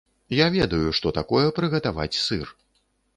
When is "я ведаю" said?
0.35-0.87